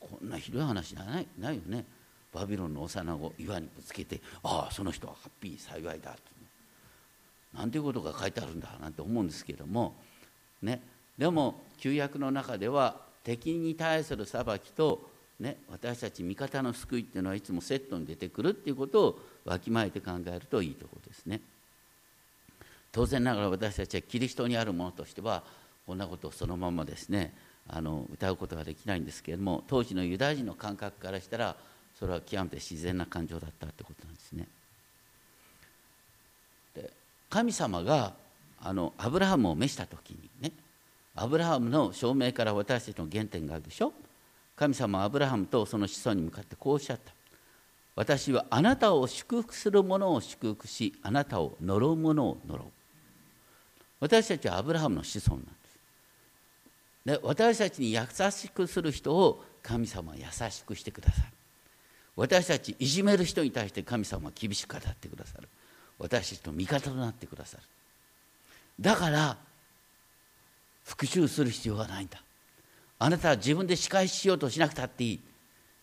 [0.00, 1.84] こんなひどい話ないないよね。
[2.32, 6.20] バビロンの幼子岩にぶつけてああその人はハッピー幸いだって
[7.52, 9.94] なんていうことが書いてあるんだなんて思うんですけども
[10.62, 10.80] ね。
[11.18, 15.08] でも旧約の中では敵に対する裁きと、
[15.40, 21.40] ね、私たち味方の救いっていうのはいつもセットに出てくるっていうことをわきまえて考えるといいところですね。
[22.92, 25.42] 当然ながら私たちはキリストにあるものとしては
[25.86, 27.34] こんなことをそのままですね
[27.68, 31.56] あの歌うことができないんですけれども当時のユダヤ人の感覚からしたら
[31.98, 34.46] それは極めて自然な感情だったってことなんですね。
[36.74, 36.90] で
[37.28, 38.14] 神様が
[38.60, 40.52] あのアブラハムを召した時にね
[41.20, 43.92] アブラハムの証明から私たちの原点があるでしょ？
[44.56, 47.12] 神様はアブラハムとその子孫に向かってこうおっしゃった。
[47.96, 52.66] 私はあなたを祝福する者を祝福しあなたを呪う者を呪う。
[54.00, 55.50] 私たちはアブラハムの子孫なんで
[57.14, 57.20] す。
[57.20, 58.00] で私たちに優
[58.30, 61.26] しくする人を神様は優しくしてくださる。
[62.14, 65.48] 私たちいじめる人に対して神様は厳しく語ってくださる。
[65.98, 67.62] 私たちの味方となってくださる。
[68.80, 69.36] だから
[70.88, 72.22] 復讐する必要がないんだ。
[72.98, 75.20] あなたは自分で仕返ししようとしなくたっていい。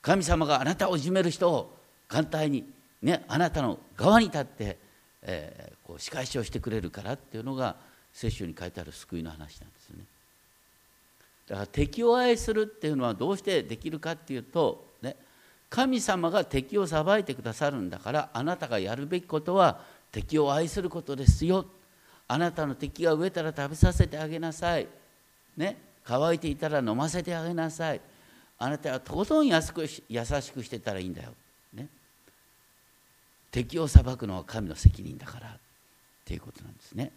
[0.01, 2.65] 神様があなたをいじめる人を簡単に、
[3.03, 4.77] ね、あなたの側に立って、
[5.21, 7.75] えー、こう仕返しをしてくれるからっていうのが
[8.13, 10.03] 聖書に書いてある救いの話なんですよね。
[11.47, 15.15] だから敵を愛するっていうのはどうしてできるかっていうと、ね、
[15.69, 21.65] 神様が敵を裁いてくださるんだからあなたがやるべきことは敵を愛することですよ。
[22.27, 24.87] あなたの敵が飢えたら食べさせてあげなさい。
[25.57, 28.01] ね、乾いていたら飲ませてあげなさい。
[28.57, 31.33] あなたはとことん安く優しくしてたらいいんだよ。
[31.73, 31.87] ね、
[33.51, 35.57] 敵を裁くのは神の責任だからっ
[36.23, 37.11] ていうことなんですね。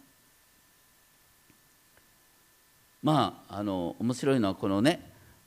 [3.01, 4.99] まああの面白いのはこのね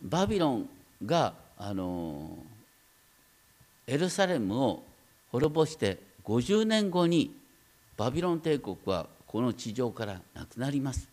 [0.02, 0.68] バビロン
[1.04, 2.36] があの
[3.86, 4.82] エルサレムを
[5.30, 7.34] 滅ぼして50年後に
[7.96, 11.08] バビロン帝国はこの地上からなくなります。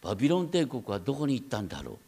[0.00, 1.98] バビロン帝国はどこに行ったんだろ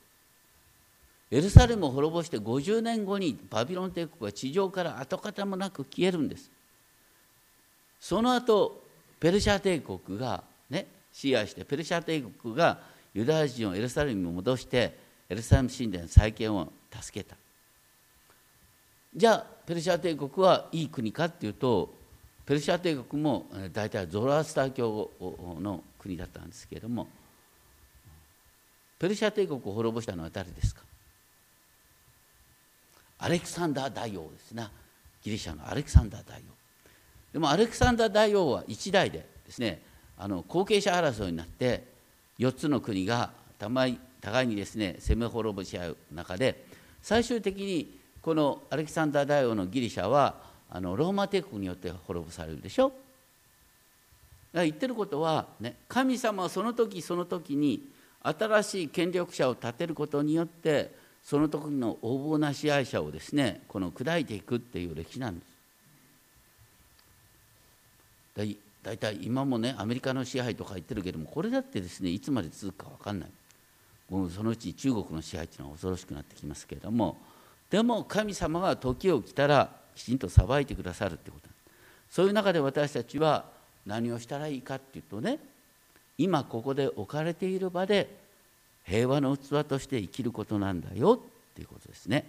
[1.32, 1.34] う。
[1.34, 6.48] エルサレムを滅ぼして50年後にバビロン帝国は地上から跡形もなく消えるんです。
[7.98, 8.84] その後
[9.18, 12.78] ペルシャ帝国がね支配してペルシャ帝国が
[13.14, 14.96] ユダヤ人をエルサレムに戻して
[15.28, 17.34] エルサレム神殿再建を助けた。
[19.16, 21.95] じゃあペルシャ帝国はいい国かっていうと
[22.46, 25.10] ペルシャ帝国も大体ゾロアスター教
[25.60, 27.08] の国だったんですけれども
[28.98, 30.82] ペルシャ帝国を滅ぼしたのは誰ですか？
[33.18, 34.70] アレクサンダー大王ですな。
[35.22, 36.42] ギリシャのアレクサンダー大王。
[37.32, 39.82] でもアレクサンダー大王は一代でですね
[40.16, 41.84] あの後継者争いになって
[42.38, 43.98] 4つの国が互い
[44.46, 46.64] にですね攻め滅ぼし合う中で
[47.02, 50.36] 最終的にこのアレキサンダー大王のギリシャは
[50.70, 52.92] あのローマ帝国によって滅ぼされるでしょ？
[54.52, 57.82] 言ってることは、ね、神様はその時その時に
[58.22, 65.56] 新しい権力者を立てることによってその時の横暴な支配者をですねこの砕いていくっていう歴史なんです。
[68.82, 73.30] だいたい今もねアメリカの支配とか言ってるけどもこれだってですねいつまで続くか分かんない。
[74.08, 77.18] もうそのうち中国の支配っていうのは恐ろしくなってきますけれども
[77.68, 81.48] でも神様が時を来たらきちんと裁いてくださるってこと
[82.10, 83.46] そういう中で私たちは
[83.84, 85.38] 何をしたらいいかっていうとね
[86.18, 88.08] 今ここで置かれている場で
[88.84, 92.24] 平和の器として生きることなんだよっていうことですね。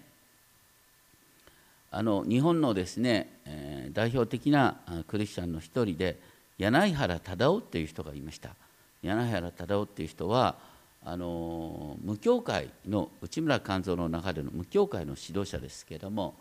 [1.91, 6.20] あの日本のですね、えー、代表的なクリスチャンの一人で
[6.57, 8.49] 柳原忠夫っていう人がいました
[9.03, 10.55] 柳原忠夫っていう人は
[11.05, 16.34] あの無教会の内村勘三の中での無教会の指導者ですけれども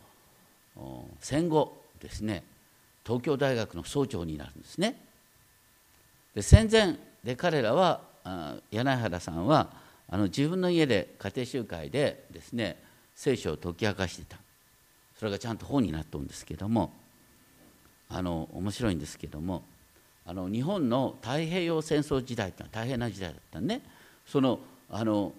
[1.20, 2.42] 戦後ですね
[3.04, 5.00] 東京大学の総長になるんですね。
[6.34, 8.00] で戦前で彼らは
[8.70, 9.70] 柳原さんは
[10.08, 12.76] あの自分の家で家庭集会でですね
[13.14, 14.36] 聖書を解き明かしてた。
[15.18, 16.92] それがちゃんと本になったんですけども
[18.08, 19.62] あの面白いんですけども
[20.26, 23.80] あの日本の太平洋戦争時代ってのは大変な時代だったね
[24.26, 24.58] その
[24.90, 25.32] あの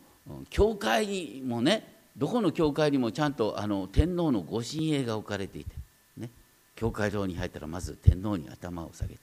[0.49, 5.75] 教会にもねどこの教会にもちゃんとあの天皇のご神栄が置かれていて、
[6.17, 6.29] ね、
[6.75, 9.19] 教会堂に入ったらまず天皇に頭を下げて、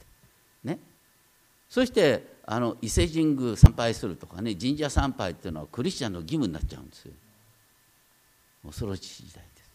[0.62, 0.78] ね、
[1.68, 7.12] そしてあの伊勢神宮参拝するとかね神社参拝っていうのはクリスチャンの義務になっちゃうんですよ。
[8.64, 9.70] 恐ろしい時代です。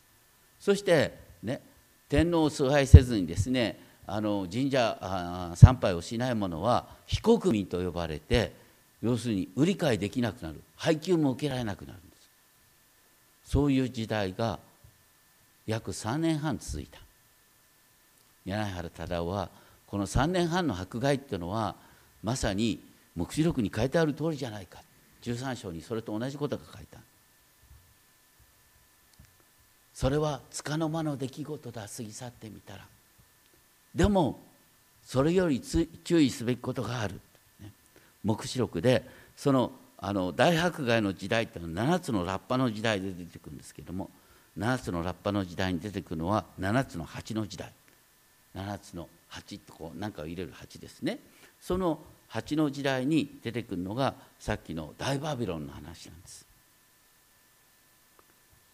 [0.60, 1.14] そして
[1.44, 1.62] ね
[2.08, 8.54] 天皇を崇拝せずにですねあの神社参拝をしない者は非国民と呼ばれて
[9.02, 10.62] 要するに売り買いできなくなる。
[10.76, 12.00] 配給も受けられなくなる。
[13.50, 14.60] そういう時代が
[15.66, 17.00] 約3年半続いた。
[18.46, 19.50] 柳原忠夫は
[19.88, 21.74] この3年半の迫害っていうのは
[22.22, 22.80] まさに
[23.16, 24.84] 黙示録に書いてある通りじゃないか。
[25.24, 27.00] 13章にそれと同じことが書いた。
[29.96, 32.86] それはつかの間の出来事だ過ぎ去ってみたら。
[33.96, 34.40] でも
[35.04, 37.20] それより注意すべきことがある、
[38.24, 39.72] 黙示録でその
[40.02, 44.10] あの大迫害の時代っていうのは7つのラッパの時代で出てくるんですけども
[44.58, 47.72] 7つのラッパの時代に出てくるのは7つの鉢の時代。
[48.56, 51.20] 7つの鉢ってこう何かを入れる鉢ですね。
[51.62, 56.46] その鉢の時代に出てくるのがさっきの大バビロンの話なんです。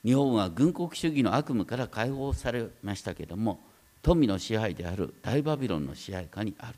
[0.03, 3.59] 日本は軍国主義の悪夢から解放されましたけども
[4.03, 6.76] 富の支配である大バビロンの支配下にある。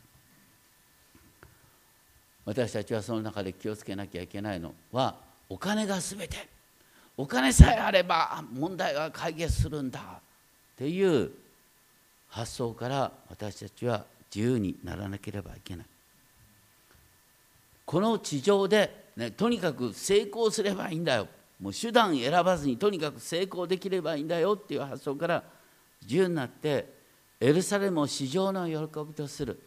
[2.47, 5.17] 私たちはその中で気をつけなきゃいけないのは
[5.49, 6.47] お金が全て。
[7.17, 9.99] お金さえあれば問題が解決するんだ。
[9.99, 10.03] っ
[10.77, 11.31] ていう
[12.29, 15.85] 発想から私たちは自由にならなければいけない。
[17.85, 21.27] この地上で、ね、とにかく成功すればいいんだよ。
[21.59, 24.53] もう手段選ばずにとにかく成功できればいいんだよ。
[24.53, 25.43] っていう発想から
[26.03, 26.93] 自由になって
[27.41, 29.59] エルサレムを市場の喜びとする。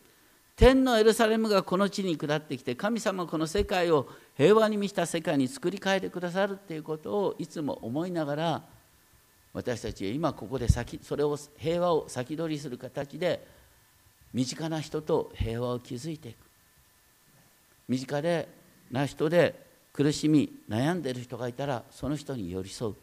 [0.61, 4.07] 天のエルサレムがこの地に下ってきて神様この世界を
[4.37, 8.63] 平和に満ちた世界に作り変えてくださるっていうことをいつも思いながら
[9.55, 13.43] 私たちは今ここで先それを平和を先取りする形で
[14.35, 16.37] 身近な人と平和を築いていく。
[17.89, 18.47] 身近で
[18.91, 19.59] な人で
[19.95, 22.95] 苦しみ悩んでる人がいたらその人に寄り添う。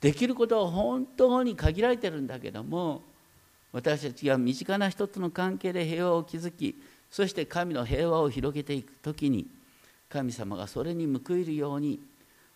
[0.00, 3.02] できることは本当に限られてるんだけども
[3.74, 9.48] 私たちが身近な人との関係で平和を築きそして神の平和を広げていく時に
[10.08, 11.98] 神様がそれに報いるように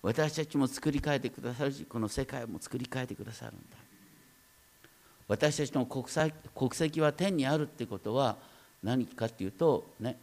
[0.00, 3.76] 私たちも作り変えてくださるしこの世界も作り変えてくださるんだ。
[5.26, 8.36] 私たちの国際国籍は天にあるってことは
[8.82, 10.16] 何かっていうとね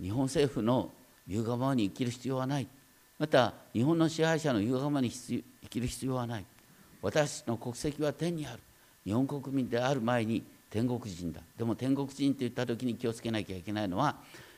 [0.00, 0.90] 日本政府の
[1.26, 2.68] 言うがままに生きる必要はない。
[3.18, 6.44] また日本の支配者の言うがままに生きる必要はない。
[7.02, 8.60] 私の国籍は天にある。
[9.08, 11.40] 日本国民である前に天国人だ。
[11.56, 14.16] でも天国人と言った時に気をつけなきゃいけないのは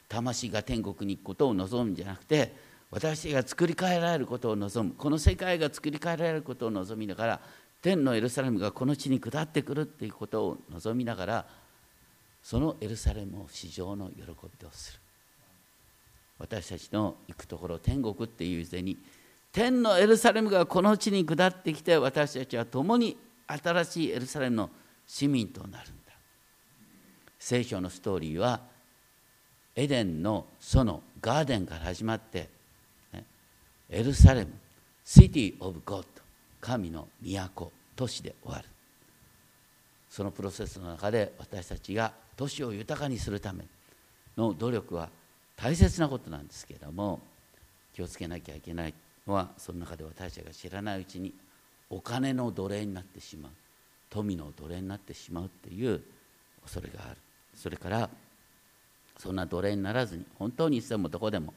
[0.08, 2.52] 魂が天国に行くことを望むんじゃなくて
[2.90, 4.94] 私が作り変えられることを望む。
[4.96, 7.40] この世界が作り変えられることを望みながら
[7.80, 11.46] 天のエルサレムがこの地に下ってくるっていうことを望みながら
[12.42, 14.26] そのエルサレムを市場の喜び
[14.58, 15.00] とする。
[16.40, 18.98] 私たちの行くところ天国っていう時に
[19.52, 23.16] 天のエルサレムがこの地に下ってきて私たちは共に
[23.50, 24.70] 新しいエルサレムの
[25.06, 26.12] 市民となるんだ。
[27.38, 28.60] 聖書のストーリーは
[29.74, 32.48] エデンの園ガーデンから始まって、
[33.12, 33.24] ね、
[33.88, 34.52] エルサレム
[35.04, 36.06] City of God
[36.60, 38.68] 神の都都市で終わる。
[40.08, 43.64] そのプロセスの中で私たちが都市を豊かにするため
[44.36, 45.08] の努力は
[45.56, 47.20] 大切なことなんですけれども
[47.94, 48.94] 気をつけなきゃいけない
[49.26, 51.32] のはその中で私たちが知らないうちに
[51.90, 53.52] お金の奴隷になってしまう。
[54.08, 56.02] 富の奴隷になってしまうっていう
[56.62, 57.16] 恐れがある。
[57.54, 58.08] それから
[59.18, 61.52] そんな奴隷にならずに本当にいつでもどこでも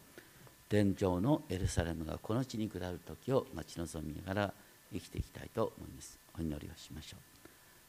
[0.70, 4.54] 天上のエルサレムがこの地に下る時を待ち望みながら
[4.92, 6.18] 生きていきたいと思います。
[6.38, 7.20] お祈りをしましょう。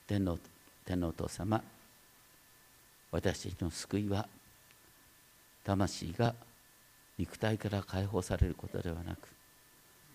[0.07, 0.38] 天皇
[0.84, 1.62] 天皇お父様
[3.11, 4.28] 私たちの救いは
[5.64, 6.34] 魂が
[7.16, 9.28] 肉体から解放されることではなく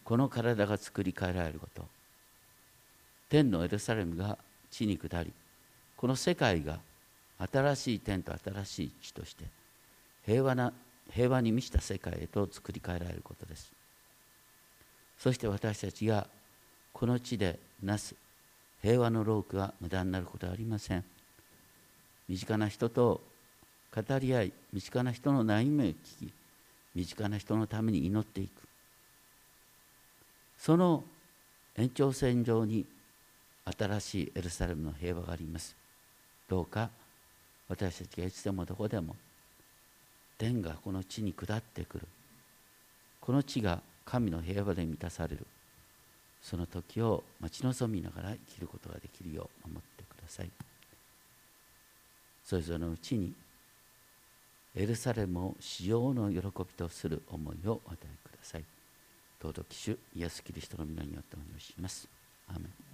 [0.03, 1.98] この体が作り変えられること。
[3.29, 4.37] 天のエルサレムが
[4.71, 5.31] 地に下り
[5.95, 6.79] この世界が
[7.51, 9.45] 新しい天と新しい地として
[10.25, 10.73] 平和な
[11.11, 13.71] 平和に満ちた世界へと作り変えられることです。
[15.17, 16.27] そして私たちが
[16.93, 18.15] この地でなす
[18.81, 21.03] 平和の労苦は無駄になることはありません。
[22.27, 23.21] 身近な人と
[23.93, 26.33] 語り合い身近な人の悩みを聞き
[26.95, 28.51] 身近な人のために祈っていく。
[30.57, 31.03] その
[31.75, 32.85] 延長線上に
[33.77, 35.75] 新しいエルサレムの平和があります。
[36.47, 36.89] どうか
[37.67, 39.15] 私たちがいつでもどこでも
[40.37, 42.07] 天がこの地に下ってくる。
[43.21, 45.45] この地が神の平和で満たされる。
[46.41, 50.49] その時を待ち望みながら生きることができるよう守ってください。
[52.45, 53.33] それぞれのうちに
[54.75, 58.63] エルサレムを使用の喜びとする思いをお与えください。
[59.41, 62.07] 尊き主イエス・キリストの皆によってお願いします。
[62.47, 62.88] アメン。